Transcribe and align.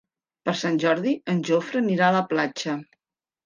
Per 0.47 0.53
Sant 0.61 0.79
Jordi 0.83 1.13
en 1.35 1.45
Jofre 1.51 1.85
anirà 1.85 2.11
a 2.11 2.19
la 2.19 2.25
platja. 2.35 2.79